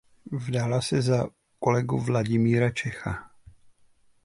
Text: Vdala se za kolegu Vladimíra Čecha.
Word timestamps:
Vdala 0.31 0.81
se 0.81 1.01
za 1.01 1.27
kolegu 1.59 1.99
Vladimíra 1.99 2.69
Čecha. 2.71 3.29